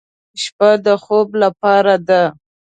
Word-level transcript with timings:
شپه 0.41 0.69
د 0.85 0.87
خوب 1.03 1.27
لپاره 1.43 1.95
ده. 2.07 2.23